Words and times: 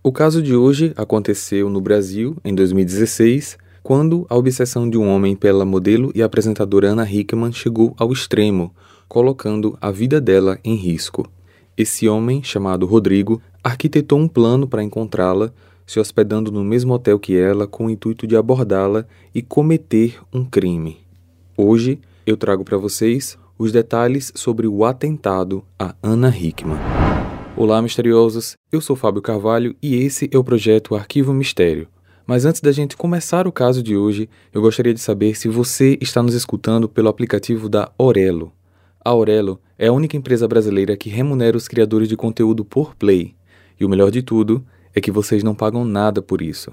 O 0.00 0.12
caso 0.12 0.40
de 0.40 0.54
hoje 0.54 0.92
aconteceu 0.96 1.68
no 1.68 1.80
Brasil 1.80 2.36
em 2.44 2.54
2016, 2.54 3.58
quando 3.82 4.26
a 4.30 4.36
obsessão 4.36 4.88
de 4.88 4.96
um 4.96 5.08
homem 5.08 5.34
pela 5.34 5.64
modelo 5.64 6.12
e 6.14 6.22
apresentadora 6.22 6.90
Ana 6.90 7.10
Hickman 7.10 7.52
chegou 7.52 7.94
ao 7.98 8.12
extremo, 8.12 8.72
colocando 9.08 9.76
a 9.80 9.90
vida 9.90 10.20
dela 10.20 10.56
em 10.62 10.76
risco. 10.76 11.28
Esse 11.76 12.08
homem, 12.08 12.42
chamado 12.44 12.86
Rodrigo, 12.86 13.42
arquitetou 13.62 14.20
um 14.20 14.28
plano 14.28 14.68
para 14.68 14.84
encontrá-la, 14.84 15.52
se 15.84 15.98
hospedando 15.98 16.52
no 16.52 16.62
mesmo 16.62 16.94
hotel 16.94 17.18
que 17.18 17.36
ela 17.36 17.66
com 17.66 17.86
o 17.86 17.90
intuito 17.90 18.26
de 18.26 18.36
abordá-la 18.36 19.04
e 19.34 19.42
cometer 19.42 20.20
um 20.32 20.44
crime. 20.44 20.98
Hoje 21.56 21.98
eu 22.24 22.36
trago 22.36 22.64
para 22.64 22.78
vocês 22.78 23.36
os 23.58 23.72
detalhes 23.72 24.30
sobre 24.34 24.68
o 24.68 24.84
atentado 24.84 25.64
a 25.76 25.94
Ana 26.02 26.28
Hickman. 26.28 26.97
Olá, 27.60 27.82
misteriosos! 27.82 28.56
Eu 28.70 28.80
sou 28.80 28.94
Fábio 28.94 29.20
Carvalho 29.20 29.74
e 29.82 29.96
esse 29.96 30.30
é 30.32 30.38
o 30.38 30.44
projeto 30.44 30.94
Arquivo 30.94 31.34
Mistério. 31.34 31.88
Mas 32.24 32.44
antes 32.44 32.60
da 32.60 32.70
gente 32.70 32.96
começar 32.96 33.48
o 33.48 33.52
caso 33.52 33.82
de 33.82 33.96
hoje, 33.96 34.30
eu 34.52 34.62
gostaria 34.62 34.94
de 34.94 35.00
saber 35.00 35.34
se 35.34 35.48
você 35.48 35.98
está 36.00 36.22
nos 36.22 36.34
escutando 36.34 36.88
pelo 36.88 37.08
aplicativo 37.08 37.68
da 37.68 37.90
Orelo. 37.98 38.52
A 39.04 39.12
Orelo 39.12 39.60
é 39.76 39.88
a 39.88 39.92
única 39.92 40.16
empresa 40.16 40.46
brasileira 40.46 40.96
que 40.96 41.10
remunera 41.10 41.56
os 41.56 41.66
criadores 41.66 42.08
de 42.08 42.16
conteúdo 42.16 42.64
por 42.64 42.94
play. 42.94 43.34
E 43.80 43.84
o 43.84 43.88
melhor 43.88 44.12
de 44.12 44.22
tudo 44.22 44.64
é 44.94 45.00
que 45.00 45.10
vocês 45.10 45.42
não 45.42 45.52
pagam 45.52 45.84
nada 45.84 46.22
por 46.22 46.40
isso. 46.40 46.72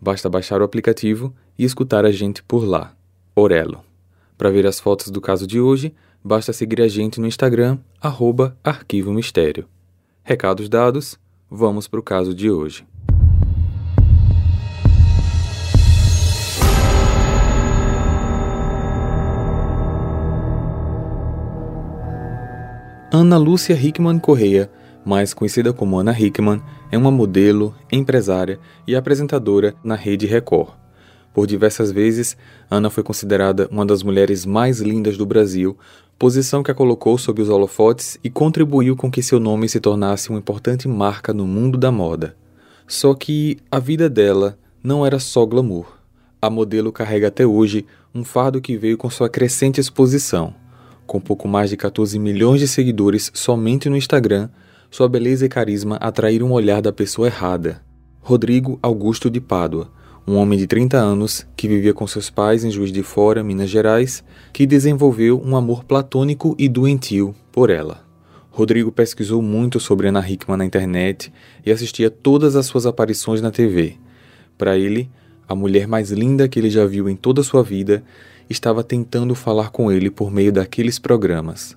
Basta 0.00 0.28
baixar 0.28 0.60
o 0.60 0.64
aplicativo 0.64 1.32
e 1.56 1.64
escutar 1.64 2.04
a 2.04 2.10
gente 2.10 2.42
por 2.42 2.64
lá. 2.64 2.92
Orelo. 3.36 3.84
Para 4.36 4.50
ver 4.50 4.66
as 4.66 4.80
fotos 4.80 5.10
do 5.12 5.20
caso 5.20 5.46
de 5.46 5.60
hoje, 5.60 5.94
basta 6.24 6.52
seguir 6.52 6.82
a 6.82 6.88
gente 6.88 7.20
no 7.20 7.28
Instagram, 7.28 7.78
Arquivo 8.64 9.12
Mistério. 9.12 9.68
Recados 10.26 10.70
dados, 10.70 11.18
vamos 11.50 11.86
para 11.86 12.00
o 12.00 12.02
caso 12.02 12.34
de 12.34 12.50
hoje. 12.50 12.86
Ana 23.12 23.36
Lúcia 23.36 23.74
Hickman 23.74 24.18
Correia, 24.18 24.70
mais 25.04 25.34
conhecida 25.34 25.74
como 25.74 25.98
Ana 25.98 26.18
Hickman, 26.18 26.62
é 26.90 26.96
uma 26.96 27.10
modelo, 27.10 27.74
empresária 27.92 28.58
e 28.86 28.96
apresentadora 28.96 29.74
na 29.84 29.94
rede 29.94 30.24
Record. 30.24 30.72
Por 31.34 31.46
diversas 31.46 31.92
vezes, 31.92 32.34
Ana 32.70 32.88
foi 32.88 33.02
considerada 33.02 33.68
uma 33.70 33.84
das 33.84 34.02
mulheres 34.02 34.46
mais 34.46 34.80
lindas 34.80 35.18
do 35.18 35.26
Brasil 35.26 35.76
posição 36.18 36.62
que 36.62 36.70
a 36.70 36.74
colocou 36.74 37.18
sob 37.18 37.42
os 37.42 37.48
holofotes 37.48 38.18
e 38.22 38.30
contribuiu 38.30 38.96
com 38.96 39.10
que 39.10 39.22
seu 39.22 39.40
nome 39.40 39.68
se 39.68 39.80
tornasse 39.80 40.30
uma 40.30 40.38
importante 40.38 40.88
marca 40.88 41.32
no 41.32 41.46
mundo 41.46 41.76
da 41.76 41.90
moda. 41.90 42.36
Só 42.86 43.14
que 43.14 43.58
a 43.70 43.78
vida 43.78 44.08
dela 44.08 44.58
não 44.82 45.04
era 45.04 45.18
só 45.18 45.44
glamour. 45.44 45.86
A 46.40 46.50
modelo 46.50 46.92
carrega 46.92 47.28
até 47.28 47.46
hoje 47.46 47.86
um 48.14 48.22
fardo 48.22 48.60
que 48.60 48.76
veio 48.76 48.96
com 48.96 49.08
sua 49.10 49.28
crescente 49.28 49.80
exposição. 49.80 50.54
Com 51.06 51.20
pouco 51.20 51.48
mais 51.48 51.70
de 51.70 51.76
14 51.76 52.18
milhões 52.18 52.60
de 52.60 52.68
seguidores 52.68 53.30
somente 53.34 53.88
no 53.88 53.96
Instagram, 53.96 54.48
sua 54.90 55.08
beleza 55.08 55.44
e 55.44 55.48
carisma 55.48 55.96
atraíram 55.96 56.50
o 56.50 56.54
olhar 56.54 56.80
da 56.80 56.92
pessoa 56.92 57.26
errada. 57.26 57.82
Rodrigo 58.20 58.78
Augusto 58.82 59.28
de 59.28 59.40
Pádua 59.40 59.90
um 60.26 60.36
homem 60.36 60.58
de 60.58 60.66
30 60.66 60.96
anos 60.96 61.46
que 61.54 61.68
vivia 61.68 61.92
com 61.92 62.06
seus 62.06 62.30
pais 62.30 62.64
em 62.64 62.70
Juiz 62.70 62.90
de 62.90 63.02
Fora, 63.02 63.44
Minas 63.44 63.68
Gerais, 63.68 64.24
que 64.52 64.66
desenvolveu 64.66 65.40
um 65.44 65.54
amor 65.54 65.84
platônico 65.84 66.54
e 66.58 66.66
doentio 66.66 67.34
por 67.52 67.68
ela. 67.68 68.02
Rodrigo 68.50 68.90
pesquisou 68.90 69.42
muito 69.42 69.78
sobre 69.78 70.08
Ana 70.08 70.26
Hickman 70.26 70.56
na 70.56 70.64
internet 70.64 71.30
e 71.66 71.70
assistia 71.70 72.08
todas 72.08 72.56
as 72.56 72.64
suas 72.66 72.86
aparições 72.86 73.42
na 73.42 73.50
TV. 73.50 73.96
Para 74.56 74.78
ele, 74.78 75.10
a 75.46 75.54
mulher 75.54 75.86
mais 75.86 76.10
linda 76.10 76.48
que 76.48 76.58
ele 76.58 76.70
já 76.70 76.86
viu 76.86 77.08
em 77.08 77.16
toda 77.16 77.42
a 77.42 77.44
sua 77.44 77.62
vida 77.62 78.02
estava 78.48 78.82
tentando 78.82 79.34
falar 79.34 79.70
com 79.70 79.92
ele 79.92 80.08
por 80.08 80.30
meio 80.30 80.52
daqueles 80.52 80.98
programas. 80.98 81.76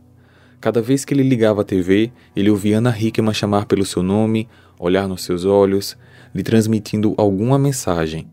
Cada 0.62 0.82
vez 0.82 1.04
que 1.04 1.14
ele 1.14 1.24
ligava 1.24 1.62
a 1.62 1.66
TV, 1.66 2.12
ele 2.36 2.50
ouvia 2.50 2.78
Ana 2.78 2.96
Hickman 2.98 3.34
chamar 3.34 3.66
pelo 3.66 3.86
seu 3.86 4.02
nome, 4.02 4.48
olhar 4.80 5.08
nos 5.08 5.24
seus 5.24 5.44
olhos, 5.44 5.98
lhe 6.34 6.44
transmitindo 6.44 7.14
alguma 7.18 7.60
mensagem. 7.60 8.28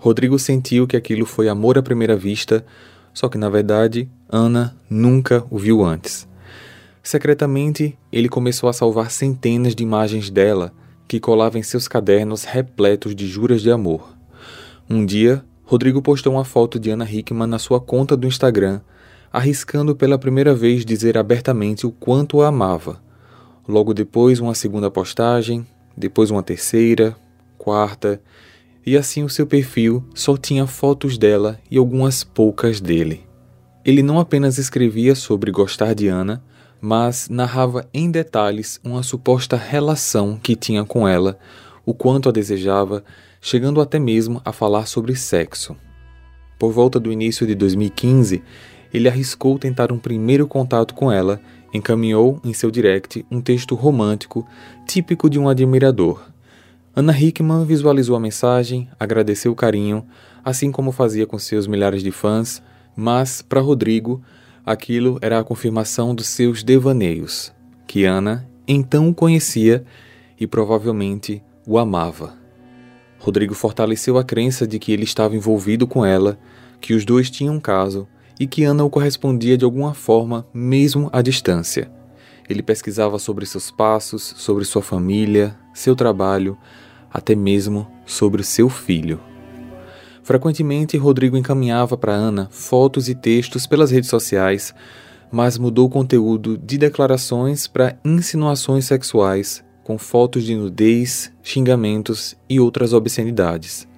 Rodrigo 0.00 0.38
sentiu 0.38 0.86
que 0.86 0.96
aquilo 0.96 1.26
foi 1.26 1.48
amor 1.48 1.76
à 1.76 1.82
primeira 1.82 2.16
vista, 2.16 2.64
só 3.12 3.28
que 3.28 3.36
na 3.36 3.48
verdade 3.48 4.08
Ana 4.28 4.76
nunca 4.88 5.44
o 5.50 5.58
viu 5.58 5.84
antes. 5.84 6.28
Secretamente, 7.02 7.98
ele 8.12 8.28
começou 8.28 8.68
a 8.68 8.72
salvar 8.72 9.10
centenas 9.10 9.74
de 9.74 9.82
imagens 9.82 10.30
dela 10.30 10.72
que 11.08 11.18
colava 11.18 11.58
em 11.58 11.64
seus 11.64 11.88
cadernos 11.88 12.44
repletos 12.44 13.16
de 13.16 13.26
juras 13.26 13.60
de 13.60 13.72
amor. 13.72 14.14
Um 14.88 15.04
dia, 15.04 15.44
Rodrigo 15.64 16.00
postou 16.00 16.34
uma 16.34 16.44
foto 16.44 16.78
de 16.78 16.90
Ana 16.90 17.10
Hickman 17.10 17.48
na 17.48 17.58
sua 17.58 17.80
conta 17.80 18.16
do 18.16 18.26
Instagram, 18.26 18.80
arriscando 19.32 19.96
pela 19.96 20.16
primeira 20.16 20.54
vez 20.54 20.84
dizer 20.84 21.18
abertamente 21.18 21.86
o 21.86 21.90
quanto 21.90 22.40
a 22.40 22.48
amava. 22.48 23.02
Logo 23.66 23.92
depois, 23.92 24.38
uma 24.38 24.54
segunda 24.54 24.90
postagem, 24.90 25.66
depois 25.96 26.30
uma 26.30 26.42
terceira, 26.42 27.16
quarta, 27.58 28.20
e 28.88 28.96
assim 28.96 29.22
o 29.22 29.28
seu 29.28 29.46
perfil 29.46 30.02
só 30.14 30.34
tinha 30.34 30.66
fotos 30.66 31.18
dela 31.18 31.60
e 31.70 31.76
algumas 31.76 32.24
poucas 32.24 32.80
dele. 32.80 33.20
Ele 33.84 34.02
não 34.02 34.18
apenas 34.18 34.56
escrevia 34.56 35.14
sobre 35.14 35.50
gostar 35.50 35.92
de 35.92 36.08
Ana, 36.08 36.42
mas 36.80 37.28
narrava 37.28 37.86
em 37.92 38.10
detalhes 38.10 38.80
uma 38.82 39.02
suposta 39.02 39.58
relação 39.58 40.38
que 40.42 40.56
tinha 40.56 40.86
com 40.86 41.06
ela, 41.06 41.38
o 41.84 41.92
quanto 41.92 42.30
a 42.30 42.32
desejava, 42.32 43.04
chegando 43.42 43.82
até 43.82 43.98
mesmo 43.98 44.40
a 44.42 44.52
falar 44.52 44.86
sobre 44.86 45.14
sexo. 45.14 45.76
Por 46.58 46.72
volta 46.72 46.98
do 46.98 47.12
início 47.12 47.46
de 47.46 47.54
2015, 47.54 48.42
ele 48.90 49.06
arriscou 49.06 49.58
tentar 49.58 49.92
um 49.92 49.98
primeiro 49.98 50.46
contato 50.46 50.94
com 50.94 51.12
ela, 51.12 51.42
encaminhou 51.74 52.40
em 52.42 52.54
seu 52.54 52.70
direct 52.70 53.22
um 53.30 53.42
texto 53.42 53.74
romântico 53.74 54.48
típico 54.86 55.28
de 55.28 55.38
um 55.38 55.46
admirador, 55.46 56.22
Ana 56.98 57.16
Hickman 57.16 57.64
visualizou 57.64 58.16
a 58.16 58.20
mensagem, 58.20 58.88
agradeceu 58.98 59.52
o 59.52 59.54
carinho, 59.54 60.04
assim 60.44 60.72
como 60.72 60.90
fazia 60.90 61.28
com 61.28 61.38
seus 61.38 61.64
milhares 61.68 62.02
de 62.02 62.10
fãs, 62.10 62.60
mas, 62.96 63.40
para 63.40 63.60
Rodrigo, 63.60 64.20
aquilo 64.66 65.16
era 65.22 65.38
a 65.38 65.44
confirmação 65.44 66.12
dos 66.12 66.26
seus 66.26 66.64
devaneios, 66.64 67.52
que 67.86 68.04
Ana 68.04 68.48
então 68.66 69.08
o 69.08 69.14
conhecia 69.14 69.84
e 70.40 70.44
provavelmente 70.44 71.40
o 71.64 71.78
amava. 71.78 72.34
Rodrigo 73.20 73.54
fortaleceu 73.54 74.18
a 74.18 74.24
crença 74.24 74.66
de 74.66 74.80
que 74.80 74.90
ele 74.90 75.04
estava 75.04 75.36
envolvido 75.36 75.86
com 75.86 76.04
ela, 76.04 76.36
que 76.80 76.94
os 76.94 77.04
dois 77.04 77.30
tinham 77.30 77.54
um 77.54 77.60
caso 77.60 78.08
e 78.40 78.46
que 78.48 78.64
Ana 78.64 78.82
o 78.82 78.90
correspondia 78.90 79.56
de 79.56 79.64
alguma 79.64 79.94
forma, 79.94 80.44
mesmo 80.52 81.08
à 81.12 81.22
distância. 81.22 81.88
Ele 82.48 82.60
pesquisava 82.60 83.20
sobre 83.20 83.46
seus 83.46 83.70
passos, 83.70 84.34
sobre 84.36 84.64
sua 84.64 84.82
família, 84.82 85.56
seu 85.72 85.94
trabalho, 85.94 86.58
até 87.12 87.34
mesmo 87.34 87.86
sobre 88.04 88.42
seu 88.42 88.68
filho. 88.68 89.20
Frequentemente, 90.22 90.96
Rodrigo 90.98 91.36
encaminhava 91.36 91.96
para 91.96 92.12
Ana 92.12 92.48
fotos 92.50 93.08
e 93.08 93.14
textos 93.14 93.66
pelas 93.66 93.90
redes 93.90 94.10
sociais, 94.10 94.74
mas 95.32 95.56
mudou 95.56 95.86
o 95.86 95.90
conteúdo 95.90 96.58
de 96.58 96.76
declarações 96.76 97.66
para 97.66 97.98
insinuações 98.04 98.84
sexuais, 98.84 99.64
com 99.82 99.96
fotos 99.96 100.44
de 100.44 100.54
nudez, 100.54 101.32
xingamentos 101.42 102.36
e 102.48 102.60
outras 102.60 102.92
obscenidades. 102.92 103.88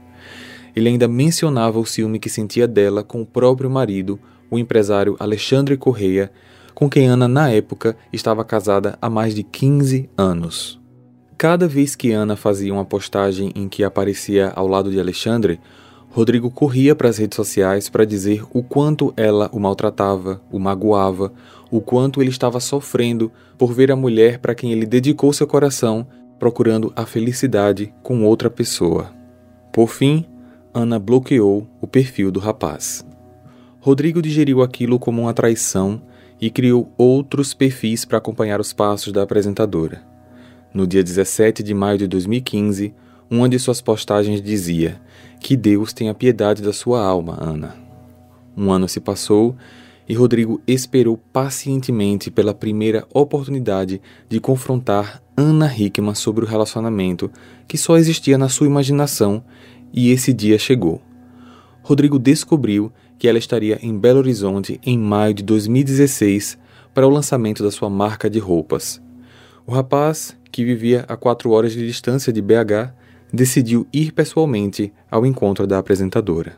Ele 0.75 0.89
ainda 0.89 1.09
mencionava 1.09 1.81
o 1.81 1.85
ciúme 1.85 2.21
que 2.21 2.29
sentia 2.29 2.69
dela 2.69 3.03
com 3.03 3.23
o 3.23 3.27
próprio 3.27 3.69
marido, 3.69 4.19
o 4.49 4.59
empresário 4.59 5.17
Alexandre 5.19 5.77
Correia, 5.77 6.31
com 6.75 6.89
quem 6.89 7.07
Ana, 7.07 7.29
na 7.29 7.51
época, 7.51 7.97
estava 8.13 8.45
casada 8.45 8.97
há 9.03 9.11
mais 9.11 9.35
de 9.35 9.43
15 9.43 10.09
anos. 10.17 10.80
Cada 11.41 11.67
vez 11.67 11.97
que 11.97 12.13
Ana 12.13 12.37
fazia 12.37 12.71
uma 12.71 12.85
postagem 12.85 13.51
em 13.55 13.67
que 13.67 13.83
aparecia 13.83 14.53
ao 14.55 14.69
lado 14.69 14.91
de 14.91 15.01
Alexandre, 15.01 15.59
Rodrigo 16.11 16.51
corria 16.51 16.95
para 16.95 17.09
as 17.09 17.17
redes 17.17 17.35
sociais 17.35 17.89
para 17.89 18.05
dizer 18.05 18.45
o 18.53 18.63
quanto 18.63 19.15
ela 19.17 19.49
o 19.51 19.59
maltratava, 19.59 20.39
o 20.53 20.59
magoava, 20.59 21.33
o 21.71 21.81
quanto 21.81 22.21
ele 22.21 22.29
estava 22.29 22.61
sofrendo 22.61 23.33
por 23.57 23.73
ver 23.73 23.91
a 23.91 23.97
mulher 23.97 24.39
para 24.39 24.55
quem 24.55 24.71
ele 24.71 24.85
dedicou 24.85 25.33
seu 25.33 25.47
coração 25.47 26.07
procurando 26.39 26.93
a 26.95 27.07
felicidade 27.07 27.91
com 28.03 28.23
outra 28.23 28.51
pessoa. 28.51 29.11
Por 29.73 29.89
fim, 29.89 30.27
Ana 30.75 30.99
bloqueou 30.99 31.67
o 31.81 31.87
perfil 31.87 32.31
do 32.31 32.39
rapaz. 32.39 33.03
Rodrigo 33.81 34.21
digeriu 34.21 34.61
aquilo 34.61 34.99
como 34.99 35.23
uma 35.23 35.33
traição 35.33 36.03
e 36.39 36.51
criou 36.51 36.93
outros 36.99 37.55
perfis 37.55 38.05
para 38.05 38.19
acompanhar 38.19 38.61
os 38.61 38.75
passos 38.75 39.11
da 39.11 39.23
apresentadora. 39.23 40.11
No 40.73 40.87
dia 40.87 41.03
17 41.03 41.65
de 41.65 41.75
maio 41.75 41.99
de 41.99 42.07
2015, 42.07 42.95
uma 43.29 43.49
de 43.49 43.59
suas 43.59 43.81
postagens 43.81 44.41
dizia: 44.41 45.01
Que 45.41 45.57
Deus 45.57 45.93
tenha 45.93 46.15
piedade 46.15 46.63
da 46.63 46.73
sua 46.73 47.05
alma, 47.05 47.37
Ana. 47.41 47.75
Um 48.57 48.71
ano 48.71 48.89
se 48.89 49.01
passou 49.01 49.57
e 50.09 50.15
Rodrigo 50.15 50.61
esperou 50.67 51.17
pacientemente 51.33 52.31
pela 52.31 52.55
primeira 52.55 53.07
oportunidade 53.13 54.01
de 54.29 54.41
confrontar 54.41 55.23
Ana 55.37 55.73
Hickman 55.73 56.15
sobre 56.15 56.45
o 56.45 56.49
relacionamento 56.49 57.31
que 57.67 57.79
só 57.79 57.97
existia 57.97 58.37
na 58.37 58.49
sua 58.49 58.67
imaginação, 58.67 59.43
e 59.93 60.11
esse 60.11 60.33
dia 60.33 60.59
chegou. 60.59 61.01
Rodrigo 61.83 62.19
descobriu 62.19 62.93
que 63.19 63.27
ela 63.27 63.39
estaria 63.39 63.79
em 63.83 63.99
Belo 63.99 64.19
Horizonte 64.19 64.81
em 64.85 64.99
maio 64.99 65.35
de 65.35 65.43
2016 65.43 66.57
para 66.95 67.07
o 67.07 67.11
lançamento 67.11 67.63
da 67.63 67.71
sua 67.71 67.91
marca 67.91 68.31
de 68.31 68.39
roupas. 68.39 69.01
O 69.71 69.73
rapaz, 69.73 70.37
que 70.51 70.65
vivia 70.65 71.05
a 71.07 71.17
quatro 71.17 71.53
horas 71.53 71.73
de 71.73 71.87
distância 71.87 72.33
de 72.33 72.43
BH, 72.43 72.93
decidiu 73.33 73.87
ir 73.93 74.11
pessoalmente 74.11 74.93
ao 75.09 75.25
encontro 75.25 75.65
da 75.65 75.79
apresentadora. 75.79 76.57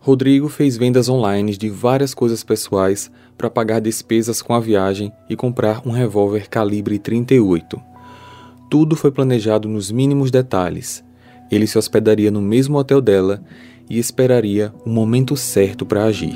Rodrigo 0.00 0.48
fez 0.48 0.76
vendas 0.76 1.08
online 1.08 1.56
de 1.56 1.70
várias 1.70 2.12
coisas 2.12 2.42
pessoais 2.42 3.08
para 3.38 3.48
pagar 3.48 3.78
despesas 3.78 4.42
com 4.42 4.52
a 4.52 4.58
viagem 4.58 5.12
e 5.28 5.36
comprar 5.36 5.86
um 5.86 5.92
revólver 5.92 6.48
calibre 6.48 6.98
38. 6.98 7.80
Tudo 8.68 8.96
foi 8.96 9.12
planejado 9.12 9.68
nos 9.68 9.92
mínimos 9.92 10.32
detalhes. 10.32 11.04
Ele 11.52 11.68
se 11.68 11.78
hospedaria 11.78 12.32
no 12.32 12.42
mesmo 12.42 12.76
hotel 12.78 13.00
dela 13.00 13.40
e 13.88 13.96
esperaria 13.96 14.74
o 14.84 14.90
momento 14.90 15.36
certo 15.36 15.86
para 15.86 16.02
agir. 16.02 16.34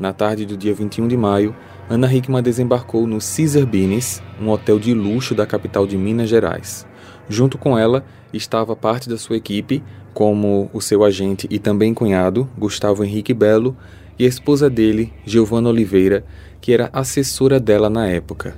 Na 0.00 0.14
tarde 0.14 0.46
do 0.46 0.56
dia 0.56 0.72
21 0.72 1.06
de 1.06 1.16
maio, 1.18 1.54
Ana 1.90 2.12
Hickman 2.12 2.42
desembarcou 2.42 3.06
no 3.06 3.18
Caesar 3.18 3.64
Binis, 3.64 4.22
um 4.38 4.50
hotel 4.50 4.78
de 4.78 4.92
luxo 4.92 5.34
da 5.34 5.46
capital 5.46 5.86
de 5.86 5.96
Minas 5.96 6.28
Gerais. 6.28 6.86
Junto 7.30 7.56
com 7.56 7.78
ela 7.78 8.04
estava 8.30 8.76
parte 8.76 9.08
da 9.08 9.16
sua 9.16 9.38
equipe, 9.38 9.82
como 10.12 10.68
o 10.74 10.82
seu 10.82 11.02
agente 11.02 11.46
e 11.48 11.58
também 11.58 11.94
cunhado, 11.94 12.46
Gustavo 12.58 13.02
Henrique 13.02 13.32
Belo, 13.32 13.74
e 14.18 14.26
a 14.26 14.28
esposa 14.28 14.68
dele, 14.68 15.14
Giovanna 15.24 15.70
Oliveira, 15.70 16.26
que 16.60 16.74
era 16.74 16.90
assessora 16.92 17.58
dela 17.58 17.88
na 17.88 18.06
época. 18.06 18.54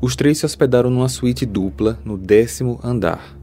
Os 0.00 0.16
três 0.16 0.38
se 0.38 0.46
hospedaram 0.46 0.90
numa 0.90 1.08
suíte 1.08 1.46
dupla 1.46 2.00
no 2.04 2.18
décimo 2.18 2.80
andar. 2.82 3.36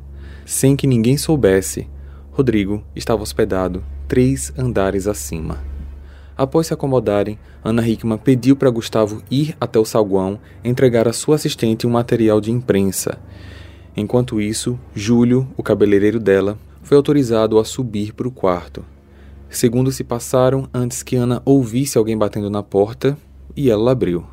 Sem 0.46 0.76
que 0.76 0.86
ninguém 0.86 1.16
soubesse, 1.16 1.88
Rodrigo 2.32 2.84
estava 2.94 3.24
hospedado 3.24 3.82
três 4.10 4.52
andares 4.58 5.08
acima. 5.08 5.71
Após 6.42 6.66
se 6.66 6.74
acomodarem, 6.74 7.38
Ana 7.64 7.88
Hickman 7.88 8.18
pediu 8.18 8.56
para 8.56 8.72
Gustavo 8.72 9.22
ir 9.30 9.56
até 9.62 9.78
o 9.78 9.86
saguão 9.86 10.40
entregar 10.64 11.08
à 11.08 11.14
sua 11.14 11.36
assistente 11.36 11.86
um 11.86 11.92
material 11.92 12.42
de 12.42 12.50
imprensa 12.50 13.20
Enquanto 13.96 14.40
isso, 14.40 14.80
Júlio, 14.96 15.48
o 15.58 15.62
cabeleireiro 15.62 16.20
dela, 16.20 16.58
foi 16.82 16.96
autorizado 16.96 17.60
a 17.60 17.66
subir 17.66 18.14
para 18.14 18.28
o 18.28 18.32
quarto. 18.32 18.84
Segundos 19.50 19.96
se 19.96 20.04
passaram 20.04 20.68
antes 20.74 21.04
que 21.04 21.16
Ana 21.18 21.42
ouvisse 21.44 21.98
alguém 21.98 22.18
batendo 22.18 22.50
na 22.50 22.64
porta 22.64 23.18
e 23.56 23.70
ela 23.70 23.92
abriu. 23.92 24.26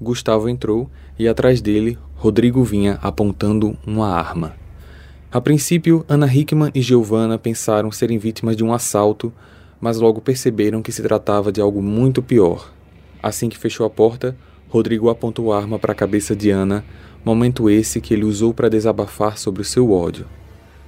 Gustavo 0.00 0.48
entrou 0.48 0.88
e 1.18 1.26
atrás 1.26 1.60
dele, 1.60 1.98
Rodrigo 2.14 2.62
vinha 2.62 2.98
apontando 3.02 3.76
uma 3.86 4.08
arma. 4.08 4.54
A 5.30 5.40
princípio, 5.40 6.04
Ana 6.08 6.32
Hickman 6.32 6.70
e 6.74 6.80
Giovanna 6.80 7.38
pensaram 7.38 7.90
serem 7.90 8.18
vítimas 8.18 8.56
de 8.56 8.62
um 8.62 8.72
assalto, 8.72 9.32
mas 9.82 9.98
logo 9.98 10.20
perceberam 10.20 10.80
que 10.80 10.92
se 10.92 11.02
tratava 11.02 11.50
de 11.50 11.60
algo 11.60 11.82
muito 11.82 12.22
pior. 12.22 12.72
Assim 13.20 13.48
que 13.48 13.58
fechou 13.58 13.84
a 13.84 13.90
porta, 13.90 14.36
Rodrigo 14.68 15.10
apontou 15.10 15.52
a 15.52 15.58
arma 15.58 15.76
para 15.76 15.90
a 15.90 15.96
cabeça 15.96 16.36
de 16.36 16.50
Ana, 16.50 16.84
momento 17.24 17.68
esse 17.68 18.00
que 18.00 18.14
ele 18.14 18.24
usou 18.24 18.54
para 18.54 18.70
desabafar 18.70 19.36
sobre 19.36 19.60
o 19.60 19.64
seu 19.64 19.90
ódio. 19.90 20.24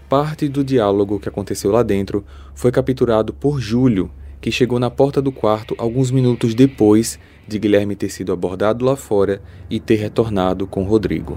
Parte 0.08 0.48
do 0.48 0.62
diálogo 0.62 1.18
que 1.18 1.28
aconteceu 1.28 1.72
lá 1.72 1.82
dentro 1.82 2.24
foi 2.54 2.70
capturado 2.70 3.34
por 3.34 3.60
Júlio, 3.60 4.08
que 4.40 4.52
chegou 4.52 4.78
na 4.78 4.90
porta 4.90 5.20
do 5.20 5.32
quarto 5.32 5.74
alguns 5.76 6.12
minutos 6.12 6.54
depois 6.54 7.18
de 7.48 7.58
Guilherme 7.58 7.96
ter 7.96 8.10
sido 8.10 8.32
abordado 8.32 8.84
lá 8.84 8.94
fora 8.94 9.42
e 9.68 9.80
ter 9.80 9.96
retornado 9.96 10.68
com 10.68 10.84
Rodrigo. 10.84 11.36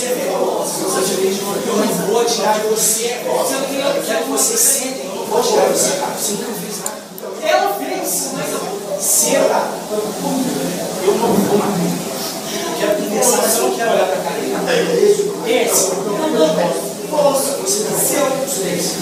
Você, 0.00 0.14
meu 0.14 0.24
irmão. 0.24 1.54
Eu 1.66 1.76
não 1.76 2.06
vou 2.06 2.24
tirar 2.24 2.58
de 2.58 2.68
você. 2.68 3.20
Eu 3.26 4.02
quero 4.06 4.24
que 4.24 4.30
você 4.30 4.56
sente. 4.56 5.00
Eu 5.04 5.26
vou 5.26 5.42
tirar 5.42 5.66
de 5.66 5.78
você, 5.78 5.96
cara. 5.98 6.14
Você 6.14 6.32
nunca 6.32 6.52
fez 6.52 6.78
nada. 6.78 7.00
Ela 7.42 7.74
fez, 7.74 8.30
mas 8.32 8.52
eu. 8.52 8.60
Senta. 9.00 9.68
Eu 11.02 11.14
não 11.14 11.34
vou 11.34 11.58
matar. 11.58 11.80
Eu 12.52 12.78
quero 12.78 13.02
conversar, 13.02 13.36
mas 13.36 13.56
eu 13.56 13.62
não 13.62 13.76
quero 13.76 13.92
olhar 13.92 14.06
pra 14.06 14.16
cara 14.16 14.40
dele. 14.40 15.32
Esse. 15.46 15.90
Eu 15.90 16.08
não 16.32 17.08
posso. 17.10 17.56
Você 17.62 17.84
tá 17.84 17.98
sendo 17.98 18.44
os 18.44 18.54
três. 18.54 18.94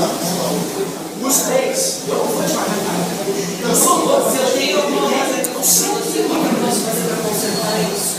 Os 1.23 1.37
três. 1.43 2.01
Eu 2.09 2.15
não 2.15 2.25
vou 2.25 2.45
te 2.45 2.55
matar, 2.55 2.67
cara. 2.67 3.69
Eu 3.69 3.77
sou 3.77 4.05
louco. 4.05 4.31
Se 4.31 4.39
eu 4.39 4.51
tenho 4.53 4.83
alguma 4.83 5.09
coisa 5.09 5.51
que 5.51 5.55
eu 5.55 5.63
sinto, 5.63 5.99
o 5.99 6.03
que 6.03 6.19
eu 6.19 6.29
posso 6.29 6.81
fazer 6.81 7.03
pra 7.09 7.29
consertar 7.29 7.81
isso? 7.95 8.19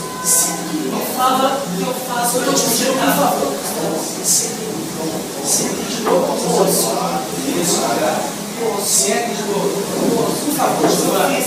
fala 1.19 1.61
que 1.75 1.81
eu 1.81 1.93
faço, 1.93 2.37
eu 2.37 2.53
te 2.53 2.61
pedindo, 2.61 2.93
por 2.93 3.11
favor. 3.11 3.51
Sente 5.43 5.83
de 5.89 6.01
novo. 6.03 6.65
Isso, 7.59 7.81
Sente 8.81 9.35
de 9.35 9.43
novo. 9.43 9.83
Por 10.45 10.53
favor, 10.53 10.89
Giovana. 10.89 11.37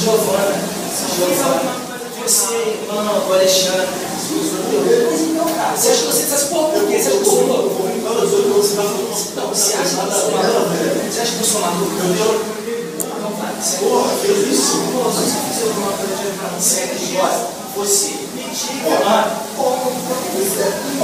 Giovana. 0.00 0.56
Giovana. 1.14 1.76
Você, 2.24 2.54
irmão, 2.54 3.32
Alexandre. 3.34 3.86
Você 5.76 5.88
acha 5.90 6.00
que 6.00 6.06
você 6.06 6.22
está 6.22 6.36
se? 6.36 6.80
Você 6.80 6.96
acha 6.96 7.10
que 7.10 7.16
eu 7.16 7.24
sou 7.24 7.46
louco? 7.46 7.82
Não, 9.36 9.48
você 9.48 9.74
acha 9.74 9.96
que 9.96 10.06
eu 10.06 10.12
sou 10.12 10.30
maluco? 10.32 10.64
Você 11.10 11.20
acha 11.20 11.32
que 11.32 11.40
eu 11.40 11.44
sou 11.44 11.60
maluco? 11.60 11.90
Não 13.20 13.30
vai. 13.36 13.52
Porra, 13.78 14.10
fez 14.22 14.38
isso? 14.48 14.80
Você 15.04 15.36
fez 15.36 15.68
alguma 15.68 15.92
coisa 15.92 16.16
de 16.16 16.22
pra 16.38 16.48
você? 16.48 16.80
Você 17.76 18.08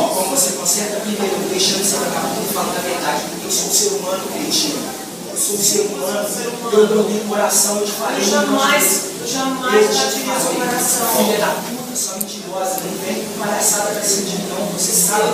como 0.08 0.30
você 0.30 0.52
conserta 0.52 1.00
primeiro, 1.00 1.36
deixando 1.50 1.82
essa 1.82 1.98
vagabundo 1.98 2.48
falando 2.54 2.78
a 2.78 2.80
verdade, 2.80 3.24
eu 3.44 3.50
sou 3.50 3.68
um 3.68 3.72
ser 3.72 3.88
humano 3.98 4.24
cretino. 4.32 4.95
Eu 5.36 5.42
sou 5.42 5.54
um 5.54 5.58
ser 5.58 5.80
humano, 5.80 6.26
eu 6.72 6.96
não 6.96 7.04
tenho 7.04 7.28
coração, 7.28 7.76
eu 7.76 7.84
te 7.84 7.92
falei. 7.92 8.22
Eu 8.22 8.24
jamais, 8.24 9.00
eu 9.20 9.26
jamais 9.26 9.86
batiria 9.86 10.40
seu 10.40 10.54
coração. 10.54 11.06
Filha 11.14 11.38
da 11.38 11.46
puta, 11.48 11.94
sua 11.94 12.14
mentirosa, 12.16 12.80
não 12.80 12.96
vem 13.04 13.22
com 13.22 13.44
palhaçada 13.44 13.90
pra 13.90 14.02
cima 14.02 14.30
de 14.30 14.36
não. 14.48 14.66
Você 14.72 14.92
sabe, 14.92 15.24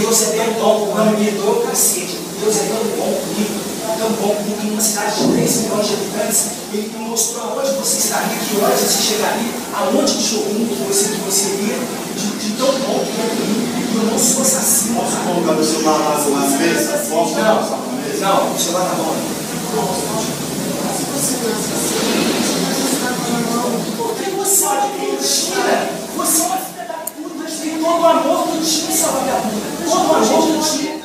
Deus 0.00 0.22
é 0.22 0.36
tão 0.38 0.54
bom, 0.54 0.94
não 0.96 1.10
me 1.10 1.22
perdoa, 1.22 1.66
cacete. 1.66 2.18
Deus 2.40 2.56
é 2.56 2.64
tão 2.64 2.96
bom 2.96 3.12
comigo 3.12 3.72
tão 3.98 4.10
bom 4.12 4.34
comigo 4.34 4.66
em 4.66 4.70
uma 4.72 4.80
cidade 4.80 5.20
de 5.20 5.32
3 5.32 5.56
milhões 5.56 5.86
de 5.86 5.94
habitantes. 5.94 6.46
Ele 6.72 6.90
me 6.96 7.08
mostrou 7.10 7.44
aonde 7.44 7.72
você 7.72 7.98
estaria, 7.98 8.38
que 8.38 8.56
horas 8.56 8.80
você 8.80 9.02
chegaria, 9.02 9.52
aonde 9.76 10.16
de 10.16 10.22
showroom 10.24 10.66
que 10.66 10.84
você, 10.88 11.08
que 11.10 11.20
você 11.20 11.48
iria, 11.50 11.78
de, 12.16 12.26
de 12.38 12.56
tão 12.56 12.72
bom 12.72 13.04
que 13.04 13.20
é 13.20 13.26
comigo. 13.28 13.72
Eu 13.94 14.10
não 14.10 14.18
sou 14.18 14.40
assassino. 14.40 14.98
Posso 14.98 15.16
colocar 15.18 15.60
o 15.60 15.62
celular 15.62 15.98
mais 15.98 16.26
uma 16.26 16.56
vez? 16.56 16.88
Posso 17.10 17.34
não, 17.34 17.92
não, 18.20 18.54
o 18.54 18.58
celular 18.58 18.88
tá 18.88 18.94
bom. 18.96 19.41
Todo 29.84 30.14
amor 30.14 30.46
que 30.46 30.58
tinha, 30.60 31.02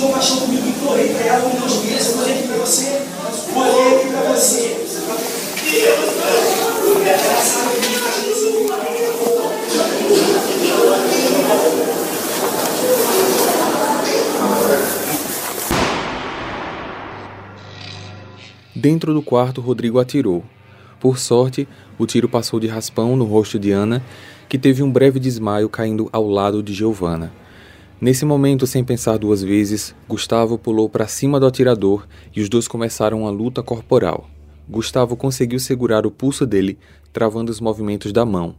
compaixão 0.00 0.40
comigo. 0.40 0.68
Implorei 0.68 1.08
para 1.14 1.24
ela 1.26 1.46
um. 1.46 1.52
Eu 1.52 1.64
aqui 1.64 2.48
para 2.48 2.56
você, 2.58 2.90
aqui 2.90 4.08
para 4.10 4.34
você. 4.34 4.76
Dentro 18.74 19.12
do 19.12 19.20
quarto, 19.20 19.60
Rodrigo 19.60 19.98
atirou. 19.98 20.42
Por 20.98 21.18
sorte, 21.18 21.68
o 21.98 22.06
tiro 22.06 22.28
passou 22.28 22.58
de 22.58 22.66
raspão 22.66 23.14
no 23.14 23.24
rosto 23.24 23.58
de 23.58 23.70
Ana, 23.70 24.02
que 24.48 24.58
teve 24.58 24.82
um 24.82 24.90
breve 24.90 25.20
desmaio 25.20 25.68
caindo 25.68 26.08
ao 26.12 26.26
lado 26.26 26.62
de 26.62 26.72
Giovanna. 26.72 27.30
Nesse 28.00 28.24
momento, 28.24 28.66
sem 28.66 28.82
pensar 28.82 29.18
duas 29.18 29.42
vezes, 29.42 29.94
Gustavo 30.08 30.56
pulou 30.56 30.88
para 30.88 31.06
cima 31.06 31.38
do 31.38 31.44
atirador 31.44 32.06
e 32.34 32.40
os 32.40 32.48
dois 32.48 32.66
começaram 32.66 33.20
uma 33.20 33.30
luta 33.30 33.62
corporal. 33.62 34.26
Gustavo 34.66 35.14
conseguiu 35.16 35.58
segurar 35.58 36.06
o 36.06 36.10
pulso 36.10 36.46
dele, 36.46 36.78
travando 37.12 37.52
os 37.52 37.60
movimentos 37.60 38.10
da 38.10 38.24
mão. 38.24 38.54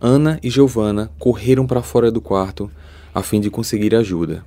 Ana 0.00 0.38
e 0.44 0.48
Giovanna 0.48 1.10
correram 1.18 1.66
para 1.66 1.82
fora 1.82 2.08
do 2.08 2.20
quarto 2.20 2.70
a 3.12 3.20
fim 3.20 3.40
de 3.40 3.50
conseguir 3.50 3.96
ajuda. 3.96 4.44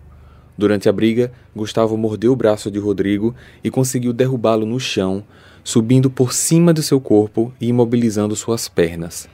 Durante 0.58 0.88
a 0.88 0.94
briga, 0.94 1.30
Gustavo 1.54 1.98
mordeu 1.98 2.32
o 2.32 2.36
braço 2.36 2.72
de 2.72 2.80
Rodrigo 2.80 3.36
e 3.62 3.70
conseguiu 3.70 4.14
derrubá-lo 4.14 4.66
no 4.66 4.80
chão, 4.80 5.26
subindo 5.62 6.10
por 6.10 6.32
cima 6.32 6.74
do 6.74 6.82
seu 6.82 7.02
corpo 7.02 7.52
e 7.60 7.68
imobilizando 7.68 8.34
suas 8.34 8.70
pernas. 8.70 9.28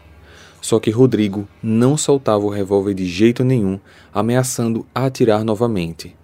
Só 0.63 0.79
que 0.79 0.89
Rodrigo 0.89 1.45
não 1.61 1.97
soltava 1.97 2.45
o 2.45 2.49
revólver 2.49 2.93
de 2.93 3.05
jeito 3.05 3.43
nenhum, 3.43 3.77
ameaçando 4.13 4.85
atirar 4.95 5.43
novamente. 5.43 6.15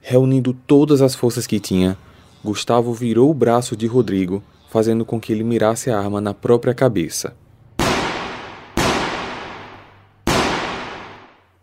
Reunindo 0.00 0.54
todas 0.66 1.02
as 1.02 1.14
forças 1.14 1.46
que 1.46 1.60
tinha, 1.60 1.98
Gustavo 2.42 2.94
virou 2.94 3.30
o 3.30 3.34
braço 3.34 3.76
de 3.76 3.86
Rodrigo, 3.86 4.42
fazendo 4.70 5.04
com 5.04 5.20
que 5.20 5.30
ele 5.30 5.44
mirasse 5.44 5.90
a 5.90 5.98
arma 5.98 6.22
na 6.22 6.32
própria 6.32 6.72
cabeça. 6.72 7.36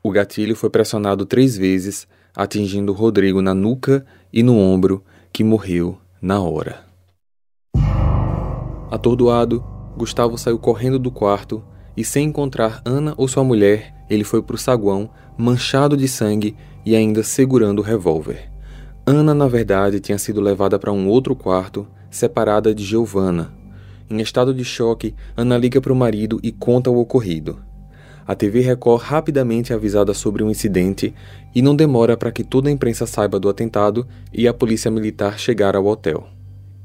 O 0.03 0.11
gatilho 0.11 0.55
foi 0.55 0.69
pressionado 0.69 1.25
três 1.25 1.57
vezes, 1.57 2.07
atingindo 2.35 2.93
Rodrigo 2.93 3.41
na 3.41 3.55
nuca 3.55 4.05
e 4.31 4.43
no 4.43 4.55
ombro, 4.55 5.03
que 5.33 5.43
morreu 5.43 5.97
na 6.21 6.39
hora. 6.39 6.85
Atordoado, 8.91 9.65
Gustavo 9.97 10.37
saiu 10.37 10.59
correndo 10.59 10.99
do 10.99 11.09
quarto 11.09 11.63
e, 11.99 12.03
sem 12.05 12.27
encontrar 12.27 12.81
Ana 12.85 13.13
ou 13.17 13.27
sua 13.27 13.43
mulher, 13.43 13.93
ele 14.09 14.23
foi 14.23 14.41
para 14.41 14.55
o 14.55 14.57
saguão, 14.57 15.09
manchado 15.37 15.97
de 15.97 16.07
sangue 16.07 16.55
e 16.85 16.95
ainda 16.95 17.23
segurando 17.23 17.79
o 17.79 17.81
revólver. 17.81 18.49
Ana, 19.05 19.33
na 19.33 19.49
verdade, 19.49 19.99
tinha 19.99 20.17
sido 20.17 20.39
levada 20.39 20.79
para 20.79 20.93
um 20.93 21.09
outro 21.09 21.35
quarto, 21.35 21.85
separada 22.09 22.73
de 22.73 22.85
Giovanna. 22.85 23.53
Em 24.09 24.21
estado 24.21 24.53
de 24.53 24.63
choque, 24.63 25.13
Ana 25.35 25.57
liga 25.57 25.81
para 25.81 25.91
o 25.91 25.95
marido 25.95 26.39
e 26.41 26.53
conta 26.53 26.89
o 26.89 26.97
ocorrido. 26.97 27.59
A 28.25 28.33
TV 28.33 28.61
Record 28.61 29.01
rapidamente 29.01 29.73
é 29.73 29.75
avisada 29.75 30.13
sobre 30.13 30.41
o 30.41 30.49
incidente 30.49 31.13
e 31.53 31.61
não 31.61 31.75
demora 31.75 32.15
para 32.15 32.31
que 32.31 32.45
toda 32.45 32.69
a 32.69 32.71
imprensa 32.71 33.05
saiba 33.05 33.37
do 33.41 33.49
atentado 33.49 34.07
e 34.31 34.47
a 34.47 34.53
polícia 34.53 34.89
militar 34.89 35.37
chegar 35.37 35.75
ao 35.75 35.85
hotel. 35.85 36.29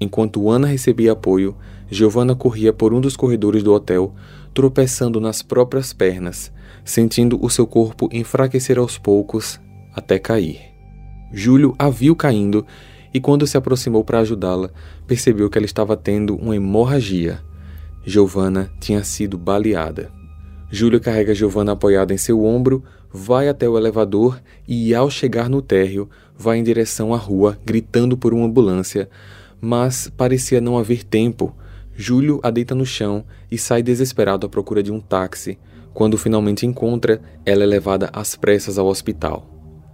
Enquanto 0.00 0.50
Ana 0.50 0.66
recebia 0.66 1.12
apoio, 1.12 1.56
Giovanna 1.88 2.34
corria 2.34 2.72
por 2.72 2.92
um 2.92 3.00
dos 3.00 3.16
corredores 3.16 3.62
do 3.62 3.72
hotel, 3.72 4.12
tropeçando 4.54 5.20
nas 5.20 5.42
próprias 5.42 5.92
pernas, 5.92 6.52
sentindo 6.84 7.38
o 7.44 7.50
seu 7.50 7.66
corpo 7.66 8.08
enfraquecer 8.12 8.78
aos 8.78 8.96
poucos 8.96 9.60
até 9.92 10.18
cair. 10.18 10.60
Júlio 11.32 11.74
a 11.76 11.90
viu 11.90 12.14
caindo 12.14 12.64
e, 13.12 13.20
quando 13.20 13.46
se 13.46 13.56
aproximou 13.56 14.04
para 14.04 14.20
ajudá-la, 14.20 14.70
percebeu 15.06 15.50
que 15.50 15.58
ela 15.58 15.66
estava 15.66 15.96
tendo 15.96 16.36
uma 16.36 16.54
hemorragia. 16.54 17.40
Giovanna 18.06 18.70
tinha 18.80 19.02
sido 19.02 19.36
baleada. 19.36 20.10
Júlio 20.70 21.00
carrega 21.00 21.34
Giovanna 21.34 21.72
apoiada 21.72 22.14
em 22.14 22.18
seu 22.18 22.44
ombro, 22.44 22.82
vai 23.12 23.48
até 23.48 23.68
o 23.68 23.76
elevador 23.76 24.40
e, 24.66 24.94
ao 24.94 25.10
chegar 25.10 25.48
no 25.48 25.62
térreo, 25.62 26.08
vai 26.36 26.58
em 26.58 26.62
direção 26.62 27.12
à 27.14 27.16
rua, 27.16 27.58
gritando 27.64 28.16
por 28.16 28.34
uma 28.34 28.46
ambulância, 28.46 29.08
mas 29.60 30.08
parecia 30.16 30.60
não 30.60 30.76
haver 30.76 31.04
tempo 31.04 31.54
Júlio 31.96 32.40
a 32.42 32.50
deita 32.50 32.74
no 32.74 32.84
chão 32.84 33.24
e 33.50 33.56
sai 33.56 33.82
desesperado 33.82 34.46
à 34.46 34.48
procura 34.48 34.82
de 34.82 34.92
um 34.92 35.00
táxi. 35.00 35.58
Quando 35.92 36.18
finalmente 36.18 36.66
encontra, 36.66 37.20
ela 37.46 37.62
é 37.62 37.66
levada 37.66 38.10
às 38.12 38.34
pressas 38.34 38.78
ao 38.78 38.86
hospital. 38.86 39.48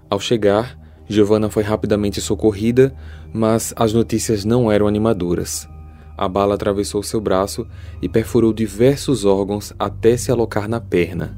Ao 0.08 0.18
chegar, 0.18 0.78
Giovanna 1.06 1.50
foi 1.50 1.62
rapidamente 1.62 2.20
socorrida, 2.20 2.94
mas 3.32 3.74
as 3.76 3.92
notícias 3.92 4.44
não 4.44 4.70
eram 4.72 4.86
animadoras. 4.86 5.68
A 6.16 6.28
bala 6.28 6.54
atravessou 6.54 7.02
seu 7.02 7.20
braço 7.20 7.66
e 8.00 8.08
perfurou 8.08 8.52
diversos 8.52 9.24
órgãos 9.24 9.72
até 9.78 10.16
se 10.16 10.30
alocar 10.30 10.68
na 10.68 10.80
perna. 10.80 11.36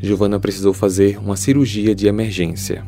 Giovanna 0.00 0.40
precisou 0.40 0.72
fazer 0.72 1.18
uma 1.18 1.36
cirurgia 1.36 1.94
de 1.94 2.06
emergência. 2.06 2.84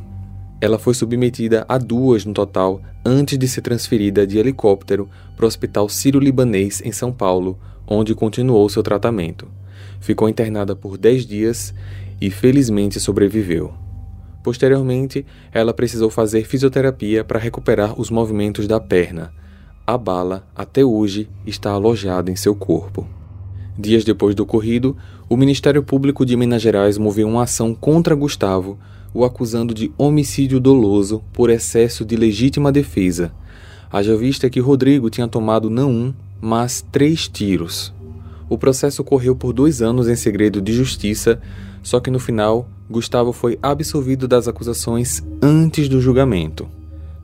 Ela 0.65 0.79
foi 0.79 0.95
submetida 0.95 1.67
a 1.69 1.77
duas 1.77 2.25
no 2.25 2.33
total 2.33 2.81
antes 3.05 3.37
de 3.37 3.47
ser 3.47 3.61
transferida 3.61 4.27
de 4.27 4.39
helicóptero 4.39 5.11
para 5.37 5.45
o 5.45 5.47
Hospital 5.47 5.91
Sírio-Libanês 5.91 6.81
em 6.83 6.91
São 6.91 7.13
Paulo, 7.13 7.59
onde 7.87 8.15
continuou 8.15 8.67
seu 8.71 8.83
tratamento. 8.83 9.47
Ficou 10.01 10.27
internada 10.27 10.75
por 10.75 10.97
10 10.97 11.27
dias 11.27 11.75
e 12.19 12.31
felizmente 12.31 12.99
sobreviveu. 12.99 13.75
Posteriormente, 14.43 15.27
ela 15.53 15.75
precisou 15.75 16.09
fazer 16.09 16.47
fisioterapia 16.47 17.23
para 17.23 17.39
recuperar 17.39 18.01
os 18.01 18.09
movimentos 18.09 18.67
da 18.67 18.81
perna. 18.81 19.35
A 19.87 19.99
bala, 19.99 20.49
até 20.57 20.83
hoje, 20.83 21.29
está 21.45 21.73
alojada 21.73 22.31
em 22.31 22.37
seu 22.37 22.55
corpo. 22.55 23.07
Dias 23.79 24.03
depois 24.03 24.35
do 24.35 24.45
ocorrido, 24.45 24.97
o 25.29 25.37
Ministério 25.37 25.83
Público 25.83 26.25
de 26.25 26.35
Minas 26.39 26.63
Gerais 26.63 26.97
moveu 26.97 27.29
uma 27.29 27.43
ação 27.43 27.75
contra 27.75 28.15
Gustavo 28.15 28.79
o 29.15 29.25
acusando 29.25 29.73
de 29.73 29.93
homicídio 29.97 30.59
doloso 30.59 31.23
por 31.33 31.49
excesso 31.49 32.05
de 32.05 32.17
legítima 32.17 32.73
defesa. 32.73 33.33
Haja 33.91 34.17
vista 34.17 34.51
que 34.51 34.59
Rodrigo 34.59 35.09
tinha 35.09 35.29
tomado 35.29 35.71
não 35.71 35.91
um, 35.91 36.15
mas 36.41 36.85
três 36.93 37.29
tiros. 37.29 37.95
O 38.51 38.59
processo 38.59 39.03
ocorreu 39.03 39.37
por 39.37 39.53
dois 39.53 39.81
anos 39.81 40.09
em 40.09 40.17
segredo 40.17 40.61
de 40.61 40.73
justiça, 40.73 41.41
só 41.81 42.01
que 42.01 42.11
no 42.11 42.19
final, 42.19 42.69
Gustavo 42.91 43.33
foi 43.33 43.59
absolvido 43.63 44.27
das 44.27 44.49
acusações 44.49 45.23
antes 45.41 45.89
do 45.89 46.01
julgamento. 46.01 46.69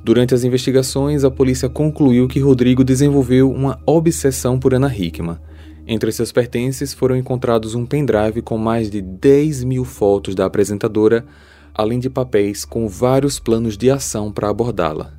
Durante 0.03 0.35
as 0.35 0.45
investigações, 0.45 1.25
a 1.25 1.31
polícia 1.31 1.69
concluiu 1.69 2.27
que 2.27 2.41
Rodrigo 2.41 2.83
desenvolveu 2.83 3.51
uma 3.51 3.79
obsessão 3.85 4.59
por 4.59 4.73
Ana 4.73 4.95
Hickman. 4.95 5.39
Entre 5.87 6.11
seus 6.13 6.33
pertences 6.33 6.95
foram 6.95 7.17
encontrados 7.17 7.75
um 7.75 7.85
pendrive 7.85 8.41
com 8.41 8.57
mais 8.57 8.91
de 8.91 9.03
10 9.03 9.65
mil 9.65 9.85
fotos 9.85 10.35
da 10.35 10.47
apresentadora, 10.47 11.27
além 11.81 11.99
de 11.99 12.11
papéis 12.11 12.65
com 12.67 12.87
vários 12.87 13.39
planos 13.39 13.75
de 13.75 13.91
ação 13.91 14.31
para 14.31 14.51
abordá-la. 14.51 15.15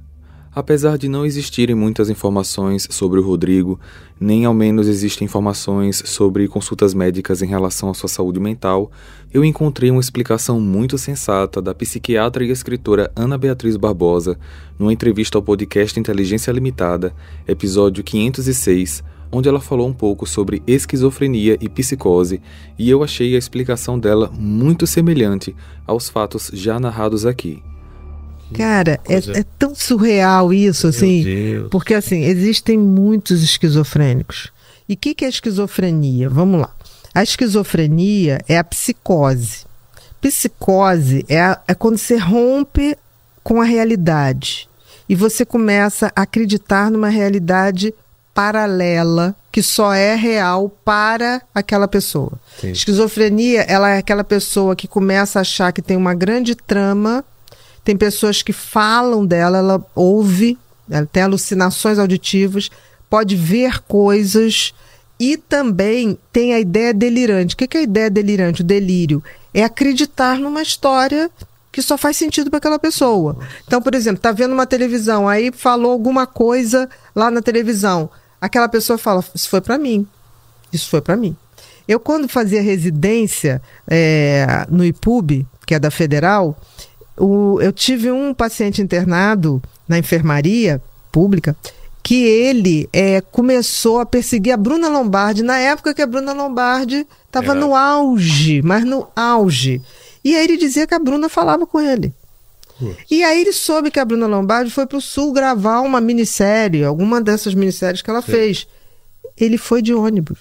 Apesar 0.53 0.95
de 0.97 1.07
não 1.07 1.25
existirem 1.25 1.73
muitas 1.73 2.09
informações 2.09 2.87
sobre 2.91 3.19
o 3.19 3.23
Rodrigo, 3.23 3.79
nem 4.19 4.45
ao 4.45 4.53
menos 4.53 4.87
existem 4.87 5.25
informações 5.25 6.03
sobre 6.05 6.47
consultas 6.47 6.93
médicas 6.93 7.41
em 7.41 7.47
relação 7.47 7.89
à 7.89 7.93
sua 7.95 8.09
saúde 8.09 8.39
mental, 8.39 8.91
eu 9.33 9.43
encontrei 9.43 9.89
uma 9.89 10.01
explicação 10.01 10.59
muito 10.59 10.97
sensata 10.97 11.61
da 11.61 11.73
psiquiatra 11.73 12.43
e 12.43 12.51
escritora 12.51 13.11
Ana 13.15 13.37
Beatriz 13.37 13.75
Barbosa 13.75 14.37
numa 14.77 14.93
entrevista 14.93 15.37
ao 15.37 15.41
podcast 15.41 15.99
Inteligência 15.99 16.51
Limitada, 16.51 17.15
episódio 17.47 18.03
506, 18.03 19.03
onde 19.31 19.47
ela 19.47 19.61
falou 19.61 19.87
um 19.87 19.93
pouco 19.93 20.27
sobre 20.27 20.61
esquizofrenia 20.67 21.57
e 21.61 21.69
psicose, 21.69 22.41
e 22.77 22.89
eu 22.89 23.03
achei 23.03 23.35
a 23.35 23.39
explicação 23.39 23.97
dela 23.97 24.29
muito 24.33 24.85
semelhante 24.85 25.55
aos 25.87 26.09
fatos 26.09 26.51
já 26.53 26.79
narrados 26.79 27.25
aqui. 27.25 27.63
Cara, 28.53 28.99
é, 29.07 29.39
é, 29.39 29.45
tão 29.57 29.73
surreal 29.73 30.51
isso, 30.51 30.87
assim, 30.87 31.23
porque 31.69 31.93
assim, 31.93 32.23
existem 32.23 32.77
muitos 32.77 33.41
esquizofrênicos. 33.41 34.51
E 34.89 34.93
o 34.93 34.97
que, 34.97 35.15
que 35.15 35.23
é 35.23 35.29
esquizofrenia? 35.29 36.29
Vamos 36.29 36.59
lá. 36.59 36.75
A 37.13 37.23
esquizofrenia 37.23 38.41
é 38.47 38.57
a 38.57 38.63
psicose. 38.63 39.65
Psicose 40.19 41.25
é, 41.29 41.39
a, 41.39 41.61
é 41.67 41.73
quando 41.73 41.97
você 41.97 42.17
rompe 42.17 42.97
com 43.43 43.61
a 43.61 43.65
realidade 43.65 44.69
e 45.07 45.15
você 45.15 45.45
começa 45.45 46.11
a 46.15 46.21
acreditar 46.21 46.91
numa 46.91 47.09
realidade 47.09 47.93
paralela 48.33 49.35
que 49.51 49.61
só 49.61 49.93
é 49.93 50.15
real 50.15 50.69
para 50.85 51.41
aquela 51.53 51.87
pessoa. 51.87 52.33
Sim. 52.59 52.71
Esquizofrenia, 52.71 53.61
ela 53.63 53.89
é 53.89 53.97
aquela 53.97 54.23
pessoa 54.23 54.75
que 54.75 54.87
começa 54.87 55.39
a 55.39 55.41
achar 55.41 55.71
que 55.73 55.81
tem 55.81 55.97
uma 55.97 56.13
grande 56.13 56.55
trama, 56.55 57.23
tem 57.83 57.97
pessoas 57.97 58.41
que 58.41 58.53
falam 58.53 59.25
dela, 59.25 59.57
ela 59.57 59.85
ouve, 59.93 60.57
ela 60.89 61.05
tem 61.05 61.23
alucinações 61.23 61.99
auditivas, 61.99 62.69
pode 63.09 63.35
ver 63.35 63.81
coisas 63.81 64.73
e 65.19 65.37
também 65.37 66.17
tem 66.31 66.53
a 66.53 66.59
ideia 66.59 66.93
delirante. 66.93 67.53
O 67.53 67.57
que 67.57 67.77
é 67.77 67.81
a 67.81 67.83
ideia 67.83 68.09
delirante? 68.09 68.61
O 68.61 68.65
delírio 68.65 69.21
é 69.53 69.63
acreditar 69.63 70.39
numa 70.39 70.61
história 70.61 71.29
que 71.71 71.81
só 71.81 71.97
faz 71.97 72.17
sentido 72.17 72.49
para 72.49 72.57
aquela 72.57 72.79
pessoa. 72.79 73.37
Então, 73.65 73.81
por 73.81 73.95
exemplo, 73.95 74.21
tá 74.21 74.31
vendo 74.31 74.53
uma 74.53 74.65
televisão, 74.65 75.27
aí 75.27 75.51
falou 75.51 75.91
alguma 75.91 76.27
coisa 76.27 76.89
lá 77.15 77.31
na 77.31 77.41
televisão 77.41 78.09
aquela 78.41 78.67
pessoa 78.67 78.97
fala: 78.97 79.23
Isso 79.35 79.47
foi 79.47 79.61
para 79.61 79.77
mim. 79.77 80.07
Isso 80.73 80.89
foi 80.89 81.01
para 81.01 81.15
mim. 81.15 81.35
Eu, 81.87 81.99
quando 81.99 82.27
fazia 82.27 82.61
residência 82.61 83.61
é, 83.87 84.65
no 84.69 84.83
IPUB, 84.83 85.45
que 85.65 85.75
é 85.75 85.79
da 85.79 85.91
Federal, 85.91 86.57
o, 87.17 87.59
eu 87.61 87.71
tive 87.71 88.11
um 88.11 88.33
paciente 88.33 88.81
internado 88.81 89.61
na 89.87 89.99
enfermaria 89.99 90.81
pública 91.11 91.55
que 92.03 92.23
ele 92.23 92.89
é, 92.91 93.21
começou 93.21 93.99
a 93.99 94.05
perseguir 94.05 94.53
a 94.53 94.57
Bruna 94.57 94.89
Lombardi 94.89 95.43
na 95.43 95.59
época 95.59 95.93
que 95.93 96.01
a 96.01 96.07
Bruna 96.07 96.33
Lombardi 96.33 97.05
estava 97.27 97.53
no 97.53 97.75
auge, 97.75 98.61
mas 98.63 98.83
no 98.83 99.07
auge. 99.15 99.81
E 100.23 100.35
aí 100.35 100.43
ele 100.43 100.57
dizia 100.57 100.85
que 100.85 100.93
a 100.93 100.99
Bruna 100.99 101.29
falava 101.29 101.65
com 101.65 101.79
ele. 101.79 102.13
E 103.09 103.23
aí 103.23 103.41
ele 103.41 103.53
soube 103.53 103.91
que 103.91 103.99
a 103.99 104.05
Bruna 104.05 104.25
Lombardi 104.25 104.71
foi 104.71 104.85
para 104.85 104.97
o 104.97 105.01
Sul 105.01 105.31
gravar 105.31 105.81
uma 105.81 106.01
minissérie, 106.01 106.83
alguma 106.83 107.21
dessas 107.21 107.53
minisséries 107.53 108.01
que 108.01 108.09
ela 108.09 108.21
Sim. 108.21 108.31
fez. 108.31 108.67
Ele 109.37 109.57
foi 109.57 109.81
de 109.81 109.93
ônibus 109.93 110.39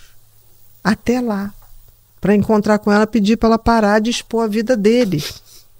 até 0.83 1.21
lá 1.21 1.53
para 2.21 2.35
encontrar 2.35 2.79
com 2.79 2.93
ela, 2.93 3.07
pedir 3.07 3.37
para 3.37 3.51
ela 3.51 3.59
parar 3.59 4.01
de 4.01 4.11
expor 4.11 4.45
a 4.45 4.49
vida 4.49 4.77
dele 4.77 5.23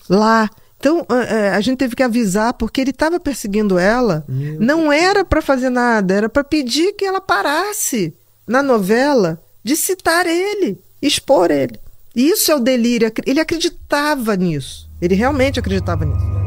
lá. 0.09 0.49
Então 0.79 1.07
a, 1.09 1.57
a 1.57 1.61
gente 1.61 1.79
teve 1.79 1.95
que 1.95 2.03
avisar 2.03 2.55
porque 2.55 2.81
ele 2.81 2.91
estava 2.91 3.21
perseguindo 3.21 3.79
ela. 3.79 4.25
Meu 4.29 4.61
não 4.61 4.93
era 4.93 5.25
para 5.25 5.43
fazer 5.43 5.71
nada, 5.71 6.15
era 6.15 6.29
para 6.29 6.45
pedir 6.45 6.95
que 6.95 7.05
ela 7.05 7.21
parasse 7.21 8.15
na 8.47 8.63
novela 8.63 9.43
de 9.63 9.77
citar 9.77 10.27
ele, 10.27 10.79
expor 11.01 11.51
ele. 11.51 11.79
Isso 12.15 12.51
é 12.51 12.57
o 12.57 12.61
delírio. 12.61 13.11
Ele 13.27 13.41
acreditava 13.41 14.37
nisso. 14.37 14.91
Ele 15.01 15.15
realmente 15.15 15.59
acreditava 15.59 16.05
nisso. 16.05 16.41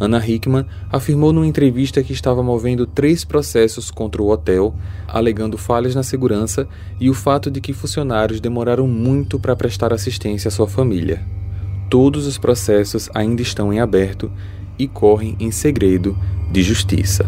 Ana 0.00 0.24
Hickman 0.24 0.64
afirmou 0.90 1.32
numa 1.32 1.46
entrevista 1.46 2.02
que 2.02 2.12
estava 2.12 2.42
movendo 2.42 2.86
três 2.86 3.24
processos 3.24 3.90
contra 3.90 4.22
o 4.22 4.30
hotel, 4.30 4.74
alegando 5.08 5.58
falhas 5.58 5.94
na 5.94 6.04
segurança 6.04 6.68
e 7.00 7.10
o 7.10 7.14
fato 7.14 7.50
de 7.50 7.60
que 7.60 7.72
funcionários 7.72 8.40
demoraram 8.40 8.86
muito 8.86 9.40
para 9.40 9.56
prestar 9.56 9.92
assistência 9.92 10.48
à 10.48 10.52
sua 10.52 10.68
família. 10.68 11.24
Todos 11.90 12.26
os 12.26 12.38
processos 12.38 13.08
ainda 13.12 13.42
estão 13.42 13.72
em 13.72 13.80
aberto 13.80 14.30
e 14.78 14.86
correm 14.86 15.36
em 15.40 15.50
segredo 15.50 16.16
de 16.52 16.62
justiça. 16.62 17.26